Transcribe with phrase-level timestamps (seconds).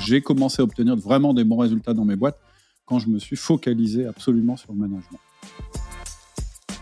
[0.00, 2.40] J'ai commencé à obtenir vraiment des bons résultats dans mes boîtes
[2.86, 5.20] quand je me suis focalisé absolument sur le management.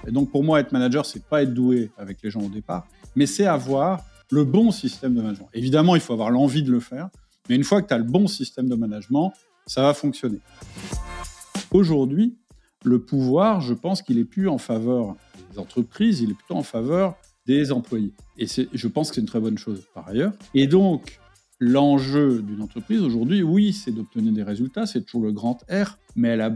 [0.06, 2.86] Et donc pour moi, être manager, c'est pas être doué avec les gens au départ,
[3.16, 5.48] mais c'est avoir le bon système de management.
[5.52, 7.09] Évidemment, il faut avoir l'envie de le faire,
[7.48, 9.32] mais une fois que tu as le bon système de management,
[9.66, 10.39] ça va fonctionner.
[11.73, 12.39] Aujourd'hui,
[12.85, 15.16] le pouvoir, je pense qu'il est plus en faveur
[15.53, 17.16] des entreprises, il est plutôt en faveur
[17.46, 18.12] des employés.
[18.39, 20.32] Et je pense que c'est une très bonne chose par ailleurs.
[20.55, 21.19] Et donc,
[21.61, 26.28] l'enjeu d'une entreprise aujourd'hui, oui, c'est d'obtenir des résultats, c'est toujours le grand R, mais
[26.28, 26.50] elle a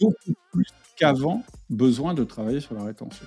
[0.00, 3.26] beaucoup plus qu'avant besoin de travailler sur la rétention.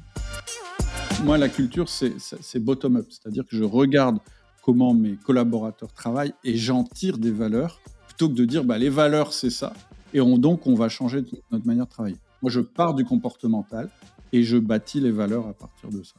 [1.23, 4.19] Moi, la culture, c'est bottom-up, c'est-à-dire que je regarde
[4.61, 8.89] comment mes collaborateurs travaillent et j'en tire des valeurs plutôt que de dire bah, les
[8.89, 9.73] valeurs, c'est ça,
[10.13, 12.17] et donc on va changer notre manière de travailler.
[12.41, 13.89] Moi, je pars du comportemental
[14.31, 16.13] et je bâtis les valeurs à partir de ça.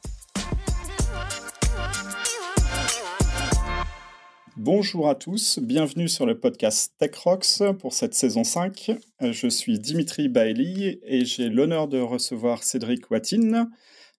[4.61, 8.91] Bonjour à tous, bienvenue sur le podcast Tech Rocks pour cette saison 5.
[9.21, 13.71] Je suis Dimitri Bailey et j'ai l'honneur de recevoir Cédric Watine.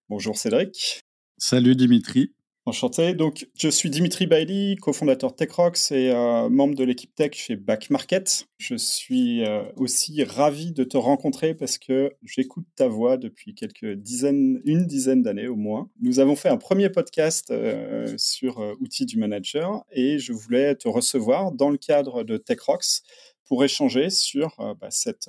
[0.08, 1.02] Bonjour Cédric.
[1.38, 2.32] Salut Dimitri.
[2.70, 3.16] Enchanté.
[3.16, 7.90] Donc, je suis Dimitri Bailey, cofondateur TechRox et euh, membre de l'équipe tech chez Back
[7.90, 8.48] Market.
[8.60, 13.94] Je suis euh, aussi ravi de te rencontrer parce que j'écoute ta voix depuis quelques
[13.94, 15.90] dizaines, une dizaine d'années au moins.
[16.00, 20.88] Nous avons fait un premier podcast euh, sur outils du manager et je voulais te
[20.88, 23.02] recevoir dans le cadre de TechRox
[23.46, 25.28] pour échanger sur bah, cette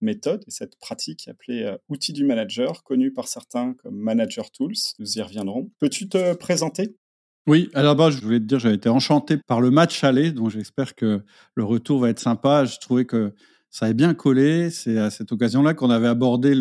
[0.00, 4.74] méthode et cette pratique appelée euh, outil du manager, connu par certains comme Manager Tools.
[4.98, 5.70] Nous y reviendrons.
[5.78, 6.96] Peux-tu te présenter?
[7.46, 10.50] Oui, alors bah, je voulais te dire, j'avais été enchanté par le match aller, donc
[10.50, 11.22] j'espère que
[11.54, 12.64] le retour va être sympa.
[12.64, 13.34] Je trouvais que
[13.70, 14.70] ça avait bien collé.
[14.70, 16.54] C'est à cette occasion-là qu'on avait abordé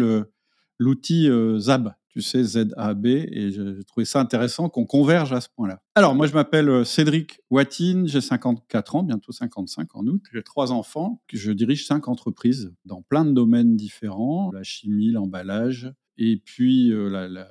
[0.79, 5.49] l'outil euh, ZAB, tu sais, ZAB, et j'ai trouvé ça intéressant qu'on converge à ce
[5.49, 5.81] point-là.
[5.95, 10.23] Alors, moi, je m'appelle euh, Cédric Watine, j'ai 54 ans, bientôt 55 en août.
[10.33, 15.93] J'ai trois enfants, je dirige cinq entreprises dans plein de domaines différents, la chimie, l'emballage,
[16.21, 17.45] et puis, euh,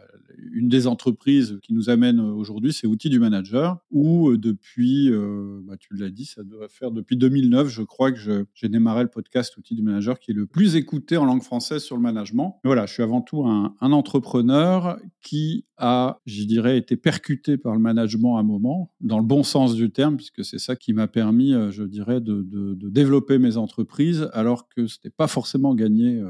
[0.53, 5.61] une des entreprises qui nous amène aujourd'hui, c'est Outils du Manager, où euh, depuis, euh,
[5.63, 8.19] bah, tu l'as dit, ça doit faire depuis 2009, je crois que
[8.53, 11.83] j'ai démarré le podcast Outils du Manager, qui est le plus écouté en langue française
[11.83, 12.61] sur le management.
[12.63, 17.81] voilà, je suis avant tout un, entrepreneur qui a, je dirais, été percuté par le
[17.81, 21.09] management à un moment, dans le bon sens du terme, puisque c'est ça qui m'a
[21.09, 22.45] permis, je dirais, de,
[22.83, 26.23] développer mes entreprises, alors que ce n'était pas forcément gagné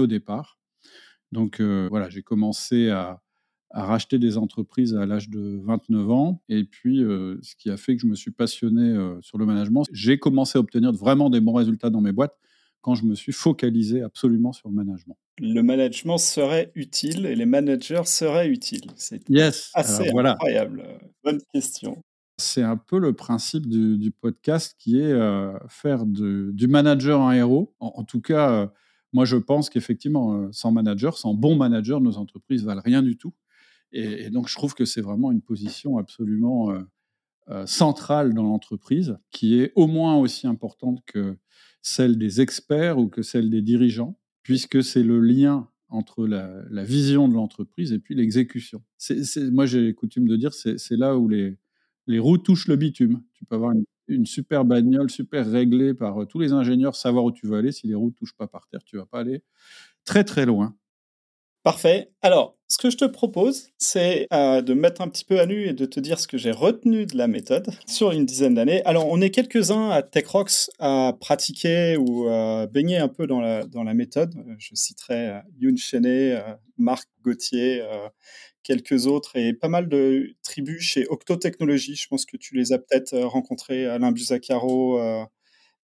[0.00, 0.56] au départ.
[1.32, 3.20] Donc euh, voilà, j'ai commencé à,
[3.72, 6.40] racheter des entreprises à l'âge de 29 ans.
[6.48, 9.44] Et puis, euh, ce qui a fait que je me suis passionné euh, sur le
[9.44, 12.38] management, j'ai commencé à obtenir vraiment des bons résultats dans mes boîtes
[12.80, 15.18] quand je me suis focalisé absolument sur le management.
[15.40, 18.92] Le management serait utile et les managers seraient utiles.
[18.94, 19.72] C'est yes.
[19.74, 20.84] assez incroyable.
[21.22, 22.00] Bonne question.
[22.38, 25.14] C'est un peu le principe du, podcast qui est
[25.68, 27.74] faire du manager un héros.
[27.80, 28.70] en tout cas,
[29.12, 33.16] moi, je pense qu'effectivement, euh, sans manager, sans bon manager, nos entreprises valent rien du
[33.16, 33.34] tout.
[33.92, 36.80] Et, donc, je trouve que c'est vraiment une position absolument euh,
[37.48, 41.38] euh, centrale dans l'entreprise, qui est au moins aussi importante que
[41.82, 47.28] celle des experts ou que celle des dirigeants, puisque c'est le lien entre la, vision
[47.28, 48.82] de l'entreprise et puis l'exécution.
[49.52, 51.56] moi, j'ai coutume de dire, c'est là où les,
[52.08, 53.22] les roues touchent le bitume.
[53.34, 57.24] Tu peux avoir une une super bagnole, super réglée par euh, tous les ingénieurs, savoir
[57.24, 57.72] où tu veux aller.
[57.72, 59.42] Si les roues ne touchent pas par terre, tu vas pas aller
[60.04, 60.74] très très loin.
[61.62, 62.12] Parfait.
[62.22, 65.66] Alors, ce que je te propose, c'est euh, de mettre un petit peu à nu
[65.66, 68.84] et de te dire ce que j'ai retenu de la méthode sur une dizaine d'années.
[68.84, 73.94] Alors, on est quelques-uns à TechRox à pratiquer ou à baigner un peu dans la,
[73.94, 74.34] méthode.
[74.58, 77.82] Je citerai euh, Marc Gauthier,
[78.66, 81.94] quelques autres et pas mal de tribus chez Octo Technologies.
[81.94, 85.24] Je pense que tu les as peut-être euh, rencontrés, Alain Buzacaro, euh,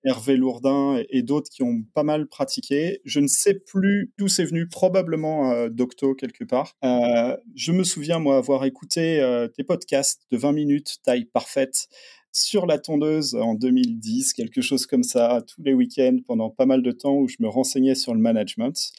[0.03, 2.99] Hervé Lourdin et, d'autres qui ont pas mal pratiqué.
[3.05, 6.75] Je ne sais plus d'où c'est venu, probablement euh, d'Octo quelque part.
[6.81, 9.21] je me souviens, moi, avoir écouté
[9.55, 11.87] tes podcasts de 20 minutes, taille parfaite,
[12.33, 16.81] sur la tondeuse en 2010, quelque chose comme ça, tous les week-ends pendant pas mal
[16.81, 18.93] de temps où je me renseignais sur le management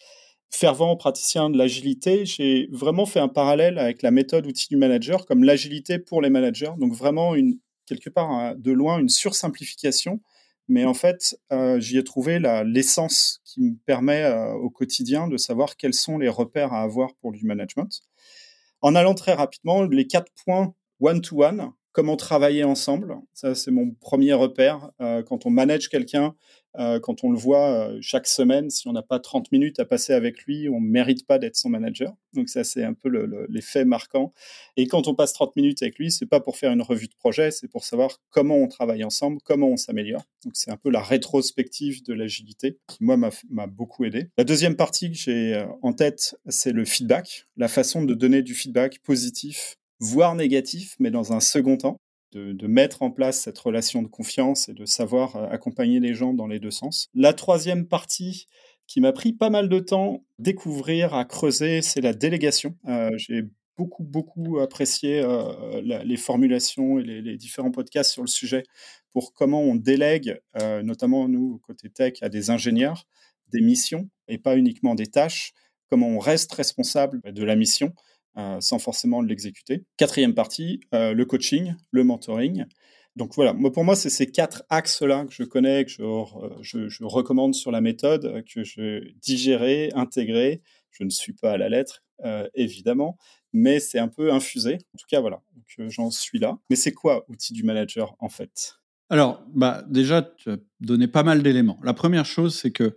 [0.52, 5.26] fervent praticien de l'agilité, j'ai vraiment fait un parallèle avec la méthode outil du manager
[5.26, 6.72] comme l'agilité pour les managers.
[6.78, 10.20] Donc vraiment, une, quelque part, de loin, une sursimplification.
[10.69, 15.37] Mais en fait, euh, j'y ai trouvé l'essence qui me permet euh, au quotidien de
[15.37, 18.02] savoir quels sont les repères à avoir pour du management.
[18.81, 23.16] En allant très rapidement, les quatre points one-to-one, comment travailler ensemble.
[23.32, 24.90] Ça, c'est mon premier repère.
[25.00, 26.34] Euh, quand on manage quelqu'un,
[26.78, 29.84] euh, quand on le voit euh, chaque semaine, si on n'a pas 30 minutes à
[29.84, 32.14] passer avec lui, on ne mérite pas d'être son manager.
[32.32, 33.08] Donc ça, c'est un peu
[33.48, 34.32] l'effet marquant.
[34.76, 37.14] Et quand on passe 30 minutes avec lui, c'est pas pour faire une revue de
[37.14, 40.24] projet, c'est pour savoir comment on travaille ensemble, comment on s'améliore.
[40.44, 44.28] Donc c'est un peu la rétrospective de l'agilité qui, moi, m'a beaucoup aidé.
[44.38, 48.54] La deuxième partie que j'ai en tête, c'est le feedback, la façon de donner du
[48.54, 52.00] feedback positif voire négatif, mais dans un second temps,
[52.32, 56.32] de, mettre en place cette relation de confiance et de savoir euh, accompagner les gens
[56.32, 57.08] dans les deux sens.
[57.14, 58.46] La troisième partie
[58.87, 62.76] qui m'a pris pas mal de temps découvrir, à creuser, c'est la délégation.
[62.88, 63.44] Euh, j'ai
[63.76, 68.64] beaucoup, beaucoup apprécié euh, les formulations et les, différents podcasts sur le sujet
[69.12, 70.40] pour comment on délègue,
[70.82, 73.06] notamment nous, côté tech, à des ingénieurs,
[73.52, 75.52] des missions et pas uniquement des tâches,
[75.90, 77.93] comment on reste responsable de la mission
[78.61, 79.84] sans forcément l'exécuter.
[79.96, 82.64] Quatrième partie, euh, le coaching, le mentoring.
[83.14, 87.05] Donc voilà, moi, pour moi, c'est ces quatre axes-là que je connais, que je, je,
[87.05, 90.62] recommande sur la méthode, que je digérer, intégrer.
[90.90, 93.19] Je ne suis pas à la lettre, euh, évidemment,
[93.52, 94.75] mais c'est un peu infusé.
[94.94, 95.43] En tout cas, voilà,
[95.88, 96.58] j'en suis là.
[96.70, 98.78] Mais c'est quoi outil du manager en fait?
[99.11, 101.78] Alors, bah, déjà, tu as donné pas mal d'éléments.
[101.82, 102.96] La première chose, c'est que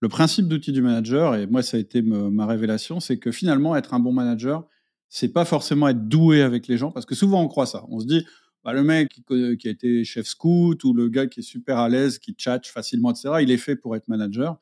[0.00, 3.76] le principe d'outil du manager, et moi ça a été ma révélation, c'est que finalement
[3.76, 4.66] être un bon manager,
[5.14, 7.84] c'est pas forcément être doué avec les gens, parce que souvent on croit ça.
[7.90, 8.24] On se dit,
[8.64, 9.10] bah, le mec
[9.58, 12.70] qui, a été chef scout ou le gars qui est super à l'aise, qui tchatche
[12.72, 14.58] facilement, etc., il est fait pour être manager.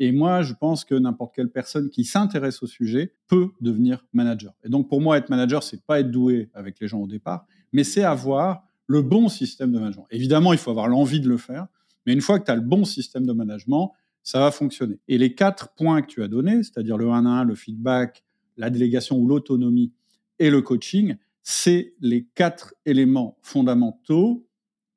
[0.00, 4.52] Et moi, je pense que n'importe quelle personne qui s'intéresse au sujet peut devenir manager.
[4.64, 7.46] Et donc, pour moi, être manager, c'est pas être doué avec les gens au départ,
[7.72, 10.06] mais c'est avoir le bon système de management.
[10.10, 11.68] Évidemment, il faut avoir l'envie de le faire,
[12.06, 13.92] mais une fois que tu as le bon système de management,
[14.24, 14.98] ça va fonctionner.
[15.06, 18.24] Et les quatre points que tu as donnés, c'est-à-dire le 1 à 1, le feedback,
[18.56, 19.92] la délégation ou l'autonomie
[20.38, 24.46] et le coaching, c'est les quatre éléments fondamentaux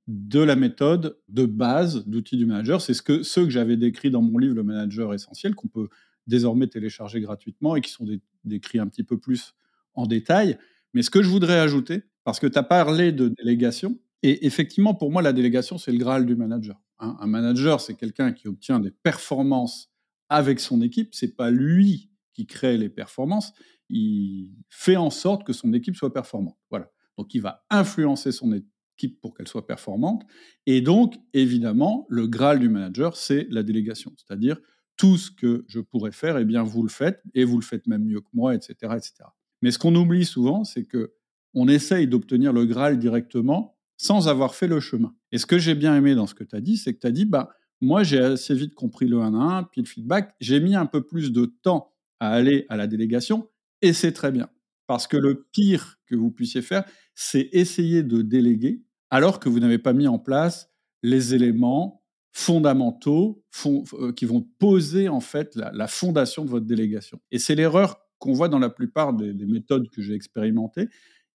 [0.08, 2.82] de la méthode de base d'outils du manager.
[2.82, 5.90] C'est ce que, ceux que j'avais décrits dans mon livre Le Manager Essentiel, qu'on peut
[6.28, 8.06] désormais télécharger gratuitement et qui sont
[8.44, 9.54] décrits un petit peu plus
[9.96, 10.58] en détail.
[10.94, 14.94] Mais ce que je voudrais ajouter, parce que tu as parlé de délégation, et effectivement,
[14.94, 16.82] pour moi, la délégation, c'est le Graal du manager.
[17.00, 17.18] Hein.
[17.20, 19.92] Un manager, c'est quelqu'un qui obtient des performances
[20.30, 21.14] avec son équipe.
[21.14, 23.54] C'est pas lui qui crée les performances.
[23.90, 26.58] Il fait en sorte que son équipe soit performante.
[26.70, 26.92] Voilà.
[27.18, 30.24] Donc, il va influencer son équipe pour qu'elle soit performante.
[30.68, 34.14] Et donc, évidemment, le Graal du manager, c'est la délégation.
[34.18, 34.58] C'est-à-dire,
[34.98, 37.88] tout ce que je pourrais faire, eh bien, vous le faites, et vous le faites
[37.88, 39.14] même mieux que moi, etc., etc.
[39.62, 41.14] Mais ce qu'on oublie souvent, c'est que
[41.54, 45.16] on essaye d'obtenir le Graal directement sans avoir fait le chemin.
[45.32, 47.08] Et ce que j'ai bien aimé dans ce que tu as dit, c'est que tu
[47.08, 47.50] as dit, bah,
[47.80, 50.86] moi j'ai assez vite compris le 1 à 1, puis le feedback, j'ai mis un
[50.86, 53.50] peu plus de temps à aller à la délégation,
[53.82, 54.50] et c'est très bien.
[54.88, 56.86] Parce que le pire que vous puissiez faire,
[57.16, 60.70] c'est essayer de déléguer alors que vous n'avez pas mis en place
[61.02, 67.20] les éléments fondamentaux euh, qui vont poser en fait la, fondation de votre délégation.
[67.32, 70.90] Et c'est l'erreur qu'on voit dans la plupart des, des méthodes que j'ai expérimentées.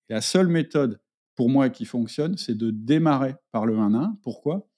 [0.09, 1.01] La seule méthode
[1.41, 4.19] pour moi, qui fonctionne, c'est de démarrer par le 1 1.
[4.23, 4.69] Pourquoi?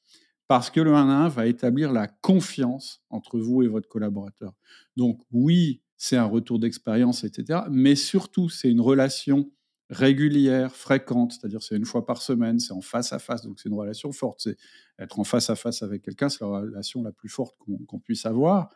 [0.46, 4.52] Parce que le 1 1 va établir la confiance entre vous et votre collaborateur.
[4.96, 7.60] Donc oui, c'est un retour d'expérience, etc.
[7.70, 9.52] Mais surtout, c'est une relation
[9.88, 13.68] régulière, fréquente, c'est-à-dire c'est une fois par semaine, c'est en face à face, donc c'est
[13.68, 14.40] une relation forte.
[14.40, 14.56] C'est
[14.98, 17.56] être en face à face avec quelqu'un, c'est la relation la plus forte
[17.86, 18.68] qu'on puisse avoir,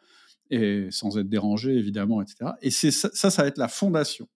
[0.50, 2.52] et sans être dérangé, évidemment, etc.
[2.62, 4.28] Et c'est ça, ça va être la fondation.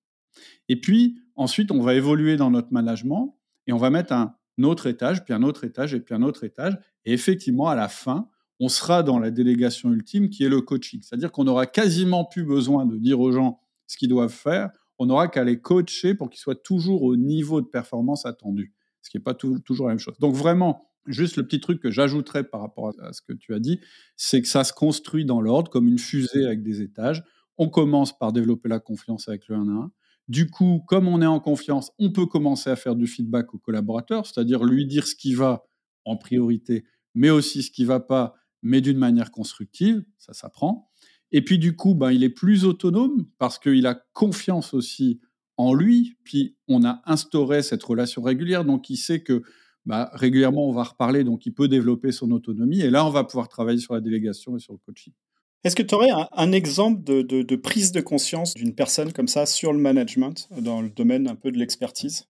[0.69, 3.39] Et puis, ensuite, on va évoluer dans notre management
[3.69, 4.35] et on va mettre un
[4.65, 6.77] autre étage, puis un autre étage, et puis un autre étage.
[7.05, 8.29] Et effectivement, à la fin,
[8.61, 11.01] on sera dans la délégation ultime qui est le coaching.
[11.03, 14.71] C'est-à-dire qu'on n'aura quasiment plus besoin de dire aux gens ce qu'ils doivent faire.
[14.99, 19.09] On n'aura qu'à les coacher pour qu'ils soient toujours au niveau de performance attendu, ce
[19.09, 20.19] qui n'est pas toujours la même chose.
[20.21, 23.61] Donc vraiment, juste le petit truc que j'ajouterais par rapport à ce que tu as
[23.61, 23.81] dit,
[24.17, 27.25] c'est que ça se construit dans l'ordre comme une fusée avec des étages.
[27.57, 29.93] On commence par développer la confiance avec le 1 à 1.
[30.29, 33.59] Du coup, comme on est en confiance, on peut commencer à faire du feedback au
[33.59, 35.65] collaborateur, c'est-à-dire lui dire ce qui va
[36.05, 40.91] en priorité, mais aussi ce qui va pas, mais d'une manière constructive, ça s'apprend.
[41.33, 45.21] Et puis du coup, ben, il est plus autonome parce qu'il a confiance aussi
[45.57, 49.43] en lui, puis on a instauré cette relation régulière, donc il sait que
[49.85, 53.25] bah, régulièrement on va reparler, donc il peut développer son autonomie, et là on va
[53.25, 55.13] pouvoir travailler sur la délégation et sur le coaching.
[55.63, 59.75] Est-ce que tu aurais un, exemple de, prise de conscience d'une personne comme ça sur
[59.75, 62.25] le management, dans le domaine un peu de l'expertise?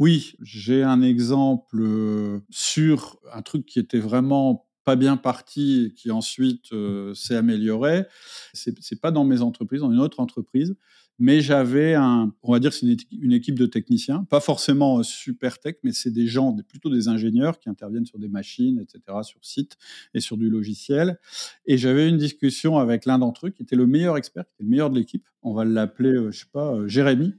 [0.00, 5.94] Oui, j'ai un exemple euh, sur un truc qui était vraiment pas bien parti et
[5.94, 8.04] qui ensuite euh, s'est amélioré.
[8.52, 10.76] C'est, n'est pas dans mes entreprises, dans une autre entreprise,
[11.22, 15.60] mais j'avais un, on va dire, c'est une, équipe de techniciens, pas forcément euh, super
[15.60, 19.38] tech, mais c'est des gens, plutôt des ingénieurs qui interviennent sur des machines, etc., sur
[19.44, 19.76] site
[20.14, 21.20] et sur du logiciel.
[21.64, 24.64] Et j'avais une discussion avec l'un d'entre eux qui était le meilleur expert, qui était
[24.64, 25.24] le meilleur de l'équipe.
[25.42, 27.34] On va l'appeler, euh, je sais pas, euh, Jérémy.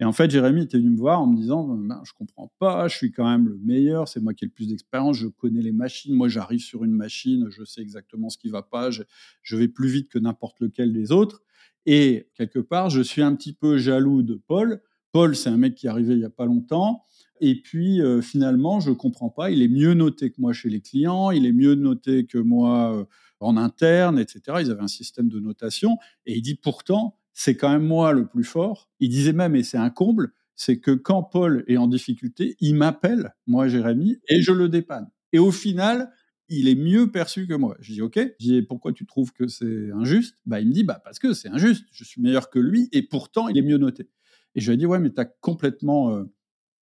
[0.00, 2.88] Et en fait, Jérémy était venu me voir en me disant, ben, je comprends pas,
[2.88, 5.62] je suis quand même le meilleur, c'est moi qui ai le plus d'expérience, je connais
[5.62, 9.04] les machines, moi j'arrive sur une machine, je sais exactement ce qui va pas, je,
[9.42, 11.44] je vais plus vite que n'importe lequel des autres.
[11.90, 14.82] Et quelque part, je suis un petit peu jaloux de Paul.
[15.10, 17.02] Paul, c'est un mec qui est arrivé il y a pas longtemps.
[17.40, 19.50] Et puis euh, finalement, je comprends pas.
[19.50, 21.30] Il est mieux noté que moi chez les clients.
[21.30, 23.04] Il est mieux noté que moi euh,
[23.40, 24.58] en interne, etc.
[24.60, 25.96] Ils avaient un système de notation.
[26.26, 28.90] Et il dit pourtant, c'est quand même moi le plus fort.
[29.00, 32.74] Il disait même, et c'est un comble, c'est que quand Paul est en difficulté, il
[32.74, 35.08] m'appelle, moi Jérémy, et je le dépanne.
[35.32, 36.10] Et au final,
[36.48, 37.76] il est mieux perçu que moi.
[37.80, 38.16] Je dis OK.
[38.16, 40.36] Je dis pourquoi tu trouves que c'est injuste?
[40.46, 41.84] Bah il me dit bah parce que c'est injuste.
[41.92, 44.08] Je suis meilleur que lui et pourtant il est mieux noté.
[44.54, 46.24] Et je lui ai dit ouais mais tu as complètement euh,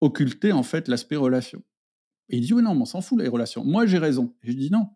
[0.02, 1.64] occulté en fait l'aspect relation.
[2.30, 3.64] Et il dit oui non, on s'en fout les relations.
[3.64, 4.36] Moi j'ai raison.
[4.44, 4.88] Et je dis non.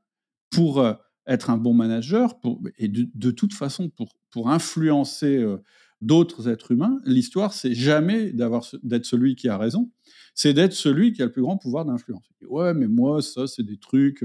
[0.50, 0.94] Pour euh,
[1.28, 2.40] être un bon manager
[2.78, 5.58] et de, toute façon pour pour influencer euh,
[6.02, 9.92] d'autres êtres humains, l'histoire c'est jamais d'être celui qui a raison,
[10.36, 12.30] c'est d'être celui qui a le plus grand pouvoir d'influence.
[12.48, 14.24] Ouais, mais moi ça c'est des trucs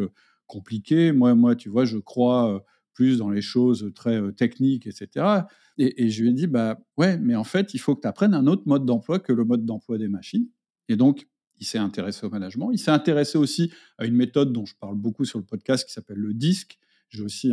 [0.53, 1.13] compliqué.
[1.13, 2.61] Moi, moi, tu vois, je crois euh,
[2.93, 5.45] plus dans les choses très euh, techniques, etc.
[5.79, 8.35] Et, je lui ai dit, bah ouais, mais en fait, il faut que tu apprennes
[8.35, 10.47] un autre mode d'emploi que le mode d'emploi des machines.
[10.89, 11.27] Et donc,
[11.59, 12.71] il s'est intéressé au management.
[12.73, 15.93] Il s'est intéressé aussi à une méthode dont je parle beaucoup sur le podcast qui
[15.93, 16.79] s'appelle le DISC.
[17.09, 17.51] J'ai aussi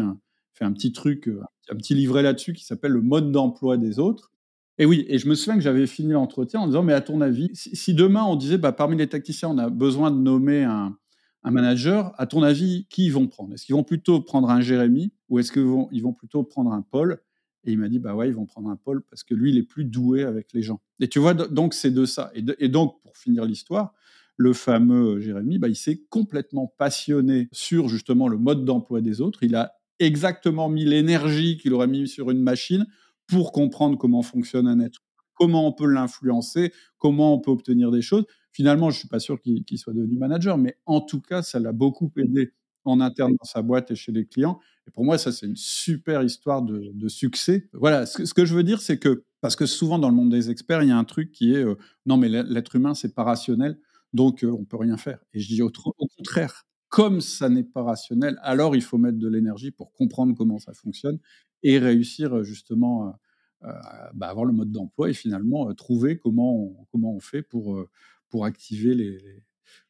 [0.66, 4.32] un petit truc, euh, un petit livret là-dessus qui s'appelle le mode d'emploi des autres.
[4.78, 7.20] Et oui, et je me souviens que j'avais fini l'entretien en disant, mais à ton
[7.22, 10.96] avis, si, demain on disait, bah, parmi les techniciens, on a besoin de nommer un,
[11.44, 13.54] un manager, à ton avis, qui ils vont prendre?
[13.54, 16.72] Est-ce qu'ils vont plutôt prendre un Jérémy ou est-ce qu'ils vont, ils vont plutôt prendre
[16.72, 17.22] un Paul?
[17.66, 19.58] Et il m'a dit, bah ouais, ils vont prendre un Paul parce que lui, il
[19.58, 20.82] est plus doué avec les gens.
[21.00, 22.32] Et tu vois, donc c'est de ça.
[22.34, 23.94] Et, donc, pour finir l'histoire,
[24.38, 29.44] le fameux Jérémy, bah, il s'est complètement passionné sur justement le mode d'emploi des autres.
[29.44, 32.86] Il a exactement mis l'énergie qu'il aurait mis sur une machine
[33.28, 35.02] pour comprendre comment fonctionne un être,
[35.36, 38.26] comment on peut l'influencer, comment on peut obtenir des choses.
[38.52, 41.72] Finalement, je suis pas sûr qu'il soit devenu manager, mais en tout cas, ça l'a
[41.72, 42.54] beaucoup aidé
[42.86, 44.60] en interne dans sa boîte et chez les clients.
[44.88, 47.70] Et pour moi, ça, c'est une super histoire de, succès.
[47.74, 50.50] Voilà, ce que, je veux dire, c'est que, parce que souvent dans le monde des
[50.50, 51.76] experts, il y a un truc qui est, euh,
[52.06, 53.78] non, mais l'être humain, c'est pas rationnel,
[54.14, 55.20] donc euh, on peut rien faire.
[55.34, 55.72] Et je dis au
[56.18, 60.60] contraire, comme ça n'est pas rationnel, alors il faut mettre de l'énergie pour comprendre comment
[60.60, 61.20] ça fonctionne
[61.64, 63.14] et réussir euh, justement
[63.62, 67.86] à bah, avoir le mode d'emploi et finalement trouver comment on, comment on fait pour,
[68.30, 69.44] pour activer les,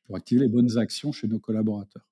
[0.06, 2.10] pour activer les bonnes actions chez nos collaborateurs.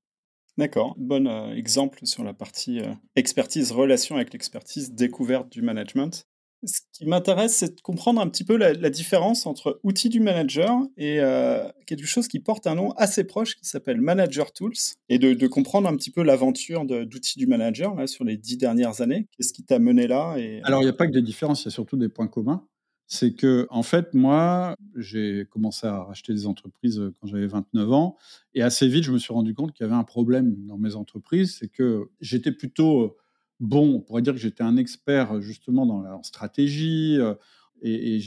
[0.57, 6.27] D'accord, bon euh, exemple sur la partie euh, expertise, relation avec l'expertise, découverte du management.
[6.63, 10.79] Ce qui m'intéresse, c'est de comprendre un petit peu la, différence entre outils du manager
[10.97, 14.73] et euh, quelque chose qui porte un nom assez proche qui s'appelle Manager Tools,
[15.09, 19.27] et de, comprendre un petit peu l'aventure d'outils du manager sur les dix dernières années.
[19.37, 21.65] Qu'est-ce qui t'a mené là et, Alors, il n'y a pas que des différences, il
[21.65, 22.65] y a surtout des points communs
[23.07, 27.91] c'est que en fait moi j'ai commencé à racheter des entreprises euh, quand j'avais 29
[27.91, 28.17] ans
[28.53, 30.95] et assez vite je me suis rendu compte qu'il y avait un problème dans mes
[30.95, 33.15] entreprises c'est que j'étais plutôt euh,
[33.59, 37.33] bon on pourrait dire que j'étais un expert justement dans la stratégie euh,
[37.81, 38.19] et,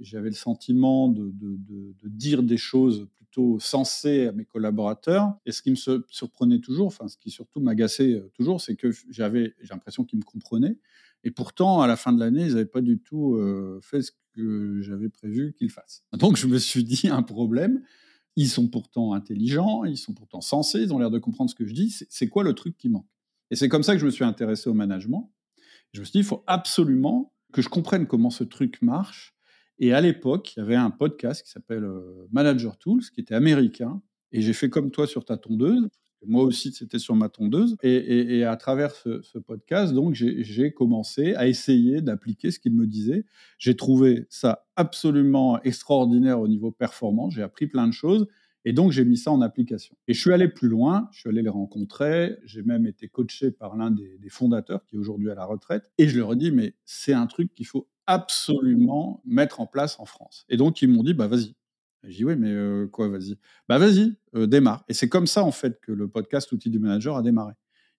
[0.00, 1.32] j'avais le sentiment de,
[2.04, 7.08] dire des choses plutôt sensées à mes collaborateurs et ce qui me surprenait toujours enfin
[7.08, 10.78] ce qui surtout m'agaçait toujours c'est que j'avais j'ai l'impression qu'ils me comprenaient
[11.24, 13.40] et pourtant, à la fin de l'année, ils n'avaient pas du tout
[13.80, 16.04] fait ce que j'avais prévu qu'ils fassent.
[16.12, 17.82] Donc je me suis dit un problème.
[18.36, 21.66] Ils sont pourtant intelligents, ils sont pourtant sensés, ils ont l'air de comprendre ce que
[21.66, 21.96] je dis.
[22.08, 23.06] C'est quoi le truc qui manque?
[23.50, 25.32] Et c'est comme ça que je me suis intéressé au management.
[25.92, 29.34] Je me suis dit, il faut absolument que je comprenne comment ce truc marche.
[29.78, 33.34] Et à l'époque, il y avait un podcast qui s'appelle euh, Manager Tools, qui était
[33.34, 34.02] américain.
[34.32, 35.88] Et j'ai fait comme toi sur ta tondeuse.
[36.26, 37.76] Moi aussi, c'était sur ma tondeuse.
[37.82, 43.24] Et, à travers ce, podcast, donc, j'ai commencé à essayer d'appliquer ce qu'il me disait.
[43.58, 47.30] J'ai trouvé ça absolument extraordinaire au niveau performant.
[47.30, 48.26] J'ai appris plein de choses.
[48.64, 49.94] Et donc, j'ai mis ça en application.
[50.08, 53.50] Et je suis allé plus loin, je suis allé les rencontrer, j'ai même été coaché
[53.50, 55.90] par l'un des, fondateurs qui est aujourd'hui à la retraite.
[55.98, 59.98] Et je leur ai dit, mais c'est un truc qu'il faut absolument mettre en place
[60.00, 60.44] en France.
[60.48, 61.54] Et donc, ils m'ont dit, bah vas-y,
[62.02, 63.36] je dis oui, mais quoi, vas-y?
[63.68, 64.84] Bah vas-y, démarre.
[64.88, 67.54] Et c'est comme ça en fait que le podcast Outils du manager a démarré.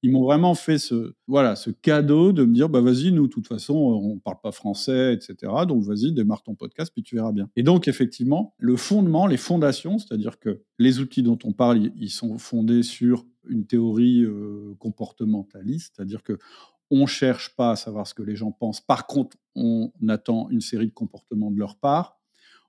[0.06, 3.32] Ils m'ont vraiment fait ce, voilà, ce cadeau de me dire bah vas-y, nous, de
[3.32, 5.52] toute façon, on parle pas français, etc.
[5.68, 7.50] Donc vas-y, démarre ton podcast, puis tu verras bien.
[7.56, 12.12] Et donc effectivement, le fondement, les fondations, c'est-à-dire que les outils dont on parle, ils
[12.12, 14.24] sont fondés sur une théorie
[14.78, 16.38] comportementaliste, c'est-à-dire que
[16.92, 18.82] on cherche pas à savoir ce que les gens pensent.
[18.82, 22.20] Par contre, on attend une série de comportements de leur part.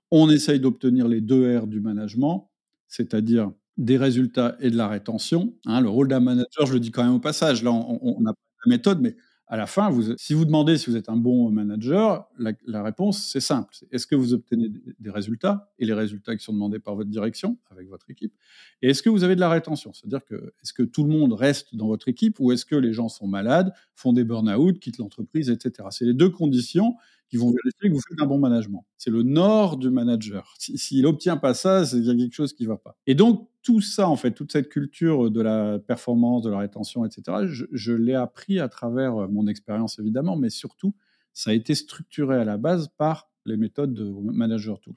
[0.09, 2.49] On essaye d'obtenir les deux R du management,
[2.87, 5.53] c'est-à-dire des résultats et de la rétention.
[5.65, 5.81] Hein.
[5.81, 8.39] le rôle d'un manager, je le dis quand même au passage, là, on n'a pas
[8.65, 9.15] la méthode, mais
[9.49, 13.39] à la fin, si vous demandez si vous êtes un bon manager, la, réponse, c'est
[13.39, 13.73] simple.
[13.91, 14.69] Est-ce que vous obtenez
[14.99, 18.33] des résultats et les résultats qui sont demandés par votre direction avec votre équipe
[18.81, 19.93] Et est-ce que vous avez de la rétention?
[19.93, 22.91] C'est-à-dire que est-ce que tout le monde reste dans votre équipe ou est-ce que les
[22.91, 25.87] gens sont malades, font des burn-out, quittent l'entreprise, etc.
[25.91, 26.95] C'est les deux conditions
[27.29, 28.85] qui vont vérifier que vous faites un bon management.
[28.97, 30.53] C'est le nord du manager.
[30.57, 32.97] S'il n'obtient pas ça, qu'il y a quelque chose qui ne va pas.
[33.05, 37.05] Et donc, tout ça, en fait, toute cette culture de la performance, de la rétention,
[37.05, 40.95] etc., je, je l'ai appris à travers mon expérience, évidemment, mais surtout,
[41.33, 44.95] ça a été structuré à la base par les méthodes de Manager Tools.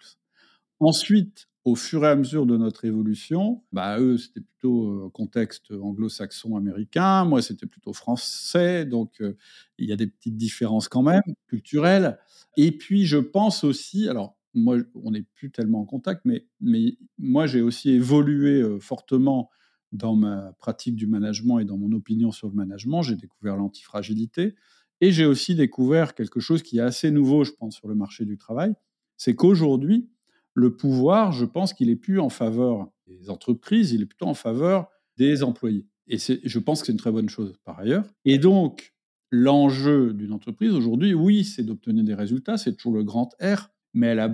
[0.78, 5.70] Ensuite, au fur et à mesure de notre évolution, bah, eux, c'était plutôt euh, contexte
[5.72, 9.36] anglo-saxon américain, moi, c'était plutôt français, donc euh,
[9.78, 12.18] il y a des petites différences quand même, culturelles.
[12.56, 16.96] Et puis, je pense aussi, alors, moi, on n'est plus tellement en contact, mais, mais
[17.18, 19.50] moi, j'ai aussi évolué euh, fortement
[19.92, 23.02] dans ma pratique du management et dans mon opinion sur le management.
[23.02, 24.54] J'ai découvert l'antifragilité
[25.00, 28.24] et j'ai aussi découvert quelque chose qui est assez nouveau, je pense, sur le marché
[28.24, 28.72] du travail.
[29.16, 30.08] C'est qu'aujourd'hui,
[30.54, 34.34] le pouvoir, je pense qu'il est plus en faveur des entreprises, il est plutôt en
[34.34, 35.86] faveur des employés.
[36.06, 38.04] Et je pense que c'est une très bonne chose par ailleurs.
[38.24, 38.94] Et donc,
[39.30, 44.08] l'enjeu d'une entreprise aujourd'hui, oui, c'est d'obtenir des résultats, c'est toujours le grand R, mais
[44.08, 44.28] elle a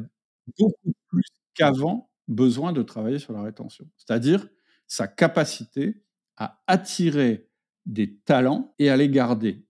[0.59, 3.89] beaucoup plus qu'avant besoin de travailler sur la rétention.
[3.97, 4.49] C'est-à-dire
[4.87, 6.03] sa capacité
[6.37, 7.49] à attirer
[7.85, 9.65] des talents et à les garder.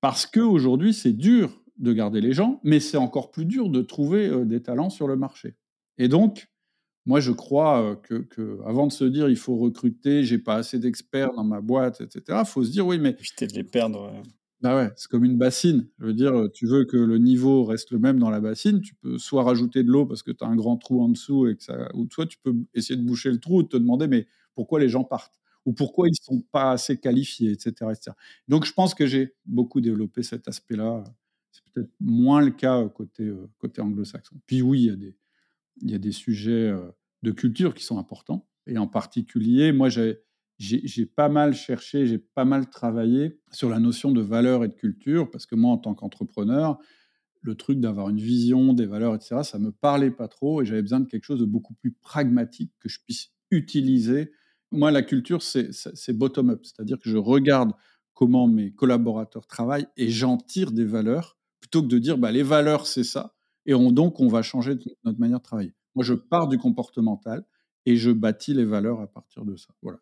[0.00, 4.28] Parce qu'aujourd'hui, c'est dur de garder les gens, mais c'est encore plus dur de trouver
[4.28, 5.56] euh, des talents sur le marché.
[5.98, 6.48] Et donc,
[7.06, 10.78] moi, je crois que, que, avant de se dire il faut recruter, j'ai pas assez
[10.78, 13.10] d'experts dans ma boîte, etc., il faut se dire oui, mais.
[13.18, 14.12] Éviter de les perdre.
[14.60, 15.88] Bah ouais, c'est comme une bassine.
[15.98, 18.94] Je veux dire, tu veux que le niveau reste le même dans la bassine, tu
[18.94, 21.56] peux soit rajouter de l'eau parce que tu as un grand trou en dessous, et
[21.56, 24.28] que ça, ou soit tu peux essayer de boucher le trou ou te demander mais
[24.54, 25.40] pourquoi les gens partent?
[25.66, 27.90] Ou pourquoi ils sont pas assez qualifiés, etc.
[27.92, 28.12] etc.
[28.48, 31.02] Donc je pense que j'ai beaucoup développé cet aspect-là.
[31.50, 34.36] C'est peut-être moins le cas côté, côté anglo-saxon.
[34.46, 35.16] Puis oui, il y a des,
[35.80, 36.72] il y a des sujets
[37.22, 38.48] de culture qui sont importants.
[38.66, 44.12] Et en particulier, moi, j'ai pas mal cherché, j'ai pas mal travaillé sur la notion
[44.12, 46.78] de valeur et de culture, parce que moi, en tant qu'entrepreneur,
[47.40, 50.82] le truc d'avoir une vision, des valeurs, etc., ça me parlait pas trop et j'avais
[50.82, 54.30] besoin de quelque chose de beaucoup plus pragmatique que je puisse utiliser.
[54.70, 57.72] Moi, la culture, c'est bottom-up, c'est-à-dire que je regarde
[58.14, 62.42] comment mes collaborateurs travaillent et j'en tire des valeurs plutôt que de dire bah, les
[62.44, 63.34] valeurs, c'est ça
[63.66, 65.72] et donc on va changer notre manière de travailler.
[65.94, 67.44] Moi, je pars du comportemental
[67.86, 69.68] et je bâtis les valeurs à partir de ça.
[69.82, 69.98] Voilà.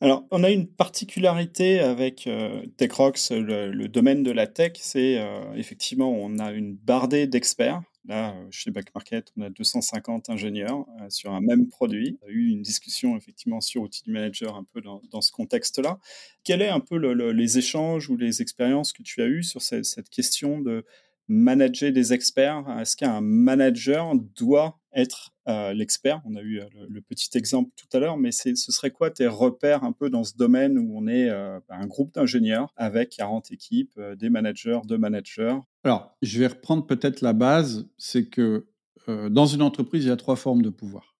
[0.00, 5.54] Alors, on a une particularité avec euh, TechRox, le, domaine de la tech, c'est euh,
[5.54, 7.82] effectivement, on a une bardée d'experts.
[8.08, 12.18] Là, euh, chez Backmarket, on a 250 ingénieurs sur un même produit.
[12.22, 16.00] On a eu une discussion effectivement sur Outil du Manager un peu dans, ce contexte-là.
[16.42, 16.96] Quels est un peu
[17.30, 20.84] les échanges ou les expériences que tu as eues sur cette question de
[21.28, 26.20] manager des experts Est-ce qu'un manager doit être euh, l'expert?
[26.24, 29.26] On a eu euh, le, petit exemple tout à l'heure, mais ce serait quoi tes
[29.26, 33.50] repères un peu dans ce domaine où on est euh, un groupe d'ingénieurs avec 40
[33.52, 35.58] équipes, des managers, deux managers?
[35.84, 38.66] Alors, je vais reprendre peut-être la base, c'est que
[39.08, 41.16] dans une entreprise, il y a trois formes de pouvoir.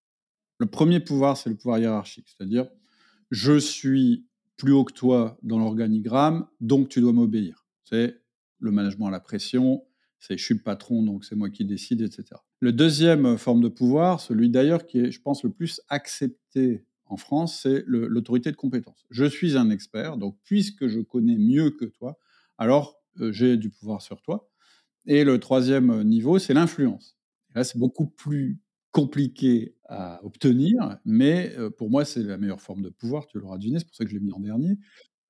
[0.58, 2.68] Le premier pouvoir, c'est le pouvoir hiérarchique, c'est-à-dire
[3.32, 4.24] je suis
[4.56, 7.66] plus haut que toi dans l'organigramme, donc tu dois m'obéir.
[7.82, 8.22] C'est
[8.60, 9.84] le management à la pression,
[10.22, 12.40] c'est je suis le patron, donc c'est moi qui décide, etc.
[12.61, 16.87] Le deuxième euh, forme de pouvoir, celui d'ailleurs qui est, je pense, le plus accepté
[17.06, 19.04] en France, c'est l'autorité de compétence.
[19.11, 22.18] Je suis un expert, donc puisque je connais mieux que toi,
[22.56, 24.48] alors euh, j'ai du pouvoir sur toi.
[25.06, 27.18] Et le troisième euh, niveau, c'est l'influence.
[27.56, 28.61] Là, c'est beaucoup plus
[28.92, 33.78] compliqué à obtenir, mais pour moi, c'est la meilleure forme de pouvoir, tu l'auras deviné,
[33.78, 34.76] c'est pour ça que je l'ai mis en dernier.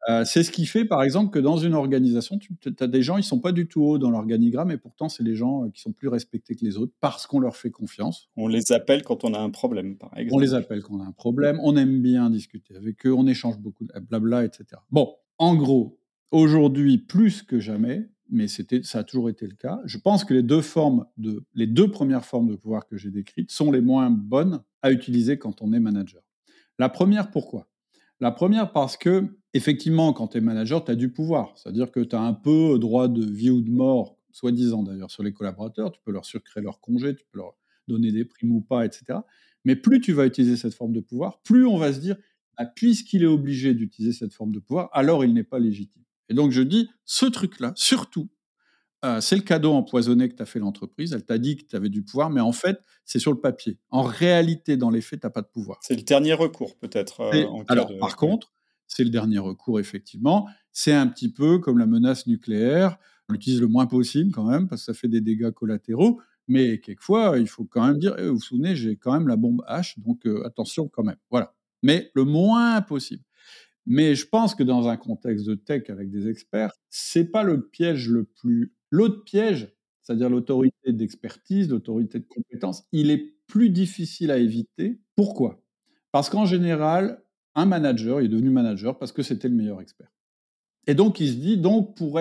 [0.08, 3.18] Euh, c'est ce qui fait, par exemple, que dans une organisation, tu as des gens,
[3.18, 5.80] ils sont pas du tout hauts dans l'organigramme, et pourtant, c'est les gens euh, qui
[5.80, 8.28] sont plus respectés que les autres parce qu'on leur fait confiance.
[8.36, 10.34] On les appelle quand on a un problème, par exemple.
[10.34, 11.60] On les appelle quand on a un problème.
[11.62, 13.12] On aime bien discuter avec eux.
[13.12, 14.64] On échange beaucoup, de blabla, etc.
[14.90, 16.00] Bon, en gros,
[16.32, 19.80] aujourd'hui, plus que jamais, mais c'était, ça a toujours été le cas.
[19.84, 23.10] Je pense que les deux formes de, les deux premières formes de pouvoir que j'ai
[23.10, 26.22] décrites sont les moins bonnes à utiliser quand on est manager.
[26.78, 27.68] La première, pourquoi?
[28.22, 31.52] La première, parce que, effectivement, quand tu es manager, tu as du pouvoir.
[31.56, 35.24] C'est-à-dire que tu as un peu droit de vie ou de mort, soi-disant d'ailleurs, sur
[35.24, 35.90] les collaborateurs.
[35.90, 37.56] Tu peux leur surcréer leur congé, tu peux leur
[37.88, 39.18] donner des primes ou pas, etc.
[39.64, 42.16] Mais plus tu vas utiliser cette forme de pouvoir, plus on va se dire,
[42.58, 46.04] ah, puisqu'il est obligé d'utiliser cette forme de pouvoir, alors il n'est pas légitime.
[46.28, 48.28] Et donc, je dis, ce truc-là, surtout,
[49.04, 51.12] euh, c'est le cadeau empoisonné que t'a fait l'entreprise.
[51.12, 53.78] Elle t'a dit que tu avais du pouvoir, mais en fait, c'est sur le papier.
[53.90, 55.78] En réalité, dans les faits, tu n'as pas de pouvoir.
[55.82, 57.20] C'est le dernier recours, peut-être.
[57.20, 58.52] Euh, alors, par contre,
[58.86, 60.48] c'est le dernier recours, effectivement.
[60.70, 62.96] C'est un petit peu comme la menace nucléaire.
[63.28, 66.20] On l'utilise le moins possible quand même, parce que ça fait des dégâts collatéraux.
[66.48, 69.36] Mais quelquefois, il faut quand même dire, eh, vous vous souvenez, j'ai quand même la
[69.36, 71.16] bombe H, donc euh, attention quand même.
[71.30, 71.54] Voilà.
[71.82, 73.24] Mais le moins possible.
[73.86, 77.68] Mais je pense que dans un contexte de tech avec des experts, c'est pas le
[77.68, 78.72] piège le plus.
[78.92, 85.00] L'autre piège, c'est-à-dire l'autorité d'expertise, l'autorité de compétence, il est plus difficile à éviter.
[85.16, 85.62] Pourquoi?
[86.12, 87.24] Parce qu'en général,
[87.54, 90.12] un manager il est devenu manager parce que c'était le meilleur expert.
[90.86, 92.20] Et donc, il se dit, donc, pour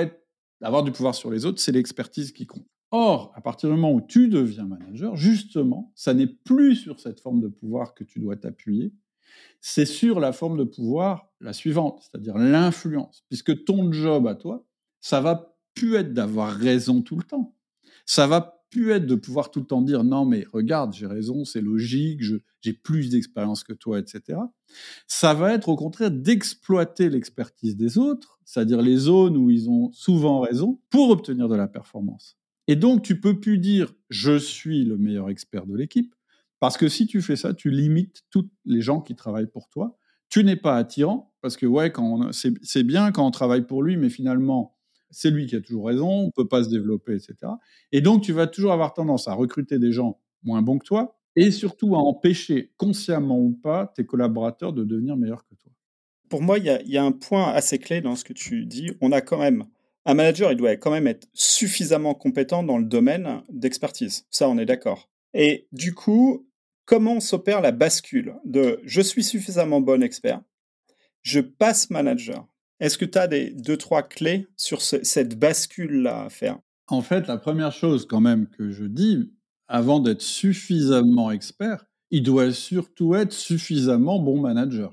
[0.62, 2.65] avoir du pouvoir sur les autres, c'est l'expertise qui compte.
[2.91, 7.19] Or, à partir du moment où tu deviens manager, justement, ça n'est plus sur cette
[7.19, 8.93] forme de pouvoir que tu dois t'appuyer,
[9.62, 14.65] c'est sur la forme de pouvoir la suivante, c'est-à-dire l'influence, puisque ton job à toi,
[14.99, 17.55] ça va plus être d'avoir raison tout le temps.
[18.05, 21.43] Ça va plus être de pouvoir tout le temps dire non mais regarde j'ai raison
[21.43, 22.21] c'est logique
[22.62, 24.39] j'ai plus d'expérience que toi etc
[25.07, 29.91] ça va être au contraire d'exploiter l'expertise des autres c'est-à-dire les zones où ils ont
[29.91, 32.38] souvent raison pour obtenir de la performance
[32.69, 36.15] et donc tu peux plus dire je suis le meilleur expert de l'équipe
[36.62, 39.97] parce que si tu fais ça, tu limites tous les gens qui travaillent pour toi.
[40.29, 41.91] Tu n'es pas attirant, parce que ouais,
[42.62, 44.70] c'est bien quand on travaille pour lui, mais finalement,
[45.12, 47.36] c'est lui qui a toujours raison, on ne peut pas se développer, etc.
[47.91, 51.17] Et donc, tu vas toujours avoir tendance à recruter des gens moins bons que toi,
[51.36, 55.71] et surtout à empêcher, consciemment ou pas, tes collaborateurs de devenir meilleurs que toi.
[56.30, 58.91] Pour moi, il y, y, a un point assez clé dans ce que tu dis.
[59.02, 59.65] On a quand même
[60.06, 64.26] un manager, il doit quand même être suffisamment compétent dans le domaine d'expertise.
[64.30, 65.10] Ça, on est d'accord.
[65.34, 66.47] Et du coup,
[66.86, 70.41] comment s'opère la bascule de je suis suffisamment bon expert,
[71.21, 72.47] je passe manager.
[72.82, 76.58] Est-ce que tu as des deux, trois clés sur cette bascule-là à faire?
[76.88, 79.32] En fait, la première chose quand même que je dis,
[79.67, 84.91] avant d'être suffisamment expert, il doit surtout être suffisamment bon manager.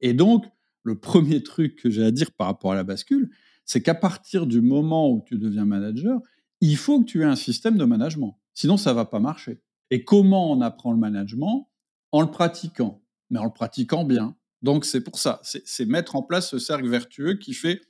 [0.00, 0.44] Et donc,
[0.82, 3.30] le premier truc que j'ai à dire par rapport à la bascule,
[3.64, 6.20] c'est qu'à partir du moment où tu deviens manager,
[6.60, 8.40] il faut que tu aies un système de management.
[8.54, 9.62] Sinon, ça ne va pas marcher.
[9.90, 11.70] Et comment on apprend le management?
[12.10, 14.36] En le pratiquant, mais en le pratiquant bien.
[14.64, 17.82] Donc c'est pour ça, c'est mettre en place ce cercle vertueux qui fait,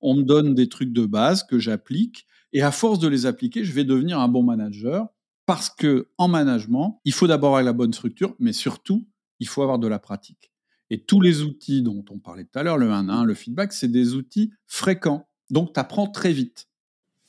[0.00, 3.64] on me donne des trucs de base que j'applique, et à force de les appliquer,
[3.64, 5.08] je vais devenir un bon manager,
[5.44, 9.08] parce que en management, il faut d'abord avoir la bonne structure, mais surtout,
[9.40, 10.52] il faut avoir de la pratique.
[10.88, 13.90] Et tous les outils dont on parlait tout à l'heure, le 1-1, le feedback, c'est
[13.90, 15.28] des outils fréquents.
[15.50, 16.68] Donc, tu apprends très vite.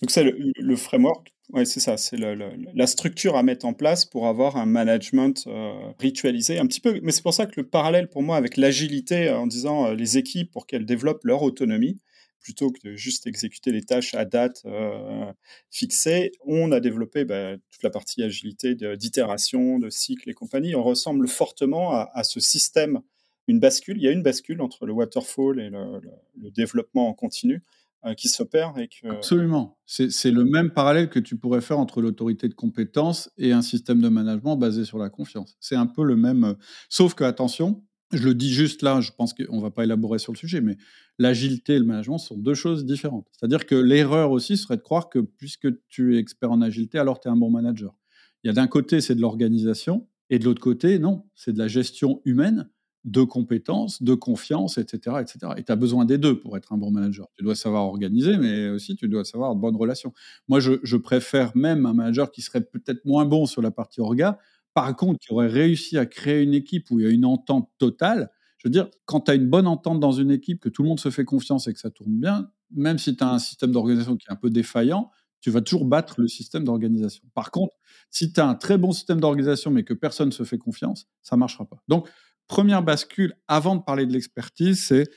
[0.01, 1.97] Donc, c'est le, framework oui, c'est ça.
[1.97, 6.59] C'est la structure à mettre en place pour avoir un management euh, ritualisé.
[6.59, 9.47] Un petit peu, mais c'est pour ça que le parallèle pour moi avec l'agilité, en
[9.47, 11.99] disant euh, les équipes pour qu'elles développent leur autonomie,
[12.39, 15.31] plutôt que de juste exécuter les tâches à date euh,
[15.69, 20.73] fixée, on a développé bah, toute la partie agilité d'itération, de, cycle et compagnie.
[20.75, 23.01] On ressemble fortement à, ce système,
[23.47, 23.97] une bascule.
[23.97, 27.61] Il y a une bascule entre le waterfall et le développement en continu.
[28.03, 28.73] Euh, qui s'opère.
[29.03, 29.77] Absolument.
[29.85, 34.01] C'est le même parallèle que tu pourrais faire entre l'autorité de compétence et un système
[34.01, 35.55] de management basé sur la confiance.
[35.59, 36.43] C'est un peu le même.
[36.43, 36.53] Euh,
[36.89, 40.17] sauf que, attention, je le dis juste là, je pense qu'on ne va pas élaborer
[40.17, 40.77] sur le sujet, mais
[41.19, 43.27] l'agilité et le management sont deux choses différentes.
[43.33, 47.19] C'est-à-dire que l'erreur aussi serait de croire que puisque tu es expert en agilité, alors
[47.19, 47.95] tu es un bon manager.
[48.43, 51.59] Il y a d'un côté, c'est de l'organisation, et de l'autre côté, non, c'est de
[51.59, 52.67] la gestion humaine
[53.03, 55.17] de compétences, de confiance, etc.
[55.21, 55.53] etc.
[55.57, 57.27] Et tu as besoin des deux pour être un bon manager.
[57.35, 60.13] Tu dois savoir organiser, mais aussi tu dois savoir de bonnes relations.
[60.47, 64.37] Moi, je, préfère même un manager qui serait peut-être moins bon sur la partie orga,
[64.73, 67.69] par contre, qui aurait réussi à créer une équipe où il y a une entente
[67.77, 68.29] totale.
[68.57, 70.89] Je veux dire, quand tu as une bonne entente dans une équipe, que tout le
[70.89, 73.71] monde se fait confiance et que ça tourne bien, même si tu as un système
[73.71, 75.09] d'organisation qui est un peu défaillant,
[75.41, 77.23] tu vas toujours battre le système d'organisation.
[77.33, 77.75] Par contre,
[78.11, 81.07] si tu as un très bon système d'organisation mais que personne ne se fait confiance,
[81.23, 81.81] ça ne marchera pas.
[81.87, 82.07] Donc,
[82.51, 85.09] première bascule, avant de parler de l'expertise, c'est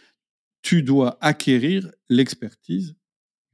[0.63, 2.95] tu dois acquérir l'expertise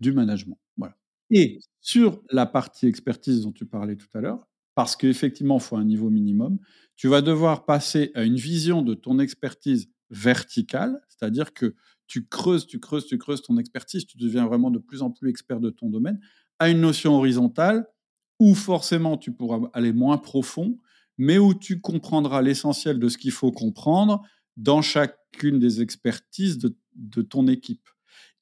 [0.00, 0.58] du management.
[0.76, 0.98] Voilà.
[1.30, 5.78] Et sur la partie expertise dont tu parlais tout à l'heure, parce qu'effectivement, il faut
[5.78, 6.58] un niveau minimum,
[6.94, 11.74] tu vas devoir passer à une vision de ton expertise verticale, c'est-à-dire que
[12.06, 15.30] tu creuses, tu creuses, tu creuses ton expertise, tu deviens vraiment de plus en plus
[15.30, 16.20] expert de ton domaine,
[16.58, 17.86] à une notion horizontale
[18.40, 20.76] où forcément tu pourras aller moins profond,
[21.20, 24.22] mais où tu comprendras l'essentiel de ce qu'il faut comprendre
[24.56, 27.90] dans chacune des expertises de, ton équipe.